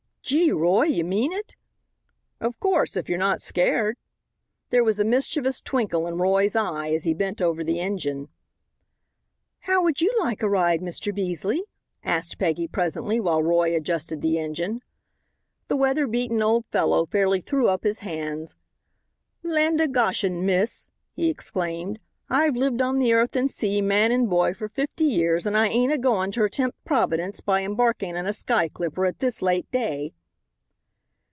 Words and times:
"Gee, 0.23 0.51
Roy, 0.51 0.83
you 0.83 1.03
mean 1.03 1.33
it?" 1.33 1.57
"Of 2.39 2.57
course, 2.59 2.95
if 2.95 3.09
you're 3.09 3.17
not 3.17 3.41
scared." 3.41 3.97
There 4.69 4.83
was 4.83 4.97
a 4.97 5.03
mischievous 5.03 5.59
twinkle 5.59 6.07
in 6.07 6.19
Roy's 6.19 6.55
eye 6.55 6.91
as 6.93 7.03
he 7.03 7.13
bent 7.13 7.41
over 7.41 7.65
the 7.65 7.81
engine. 7.81 8.29
"How 9.61 9.83
would 9.83 9.99
you 9.99 10.15
like 10.21 10.41
a 10.41 10.49
ride, 10.49 10.79
Mr. 10.79 11.13
Beasley?" 11.13 11.63
asked 12.01 12.37
Peggy 12.39 12.67
presently, 12.67 13.19
while 13.19 13.43
Roy 13.43 13.75
adjusted 13.75 14.21
the 14.21 14.37
engine. 14.37 14.81
The 15.67 15.75
weather 15.75 16.07
beaten 16.07 16.41
old 16.41 16.65
fellow 16.71 17.07
fairly 17.07 17.41
threw 17.41 17.67
up 17.67 17.83
his 17.83 17.99
hands. 17.99 18.55
"Land 19.43 19.81
of 19.81 19.91
Goshen, 19.91 20.45
miss!" 20.45 20.91
he 21.13 21.29
exclaimed, 21.29 21.99
"I've 22.33 22.55
lived 22.55 22.81
on 22.81 22.97
the 22.99 23.11
earth 23.11 23.35
and 23.35 23.51
sea, 23.51 23.81
man 23.81 24.09
and 24.13 24.29
boy, 24.29 24.53
for 24.53 24.69
fifty 24.69 25.03
years, 25.03 25.45
and 25.45 25.57
I 25.57 25.67
ain't 25.67 25.91
agoin' 25.91 26.31
ter 26.31 26.47
tempt 26.47 26.77
Providence 26.85 27.41
by 27.41 27.61
embarking 27.65 28.15
in 28.15 28.25
a 28.25 28.31
sky 28.31 28.69
clipper 28.69 29.05
at 29.05 29.19
this 29.19 29.41
late 29.41 29.69
day." 29.71 30.13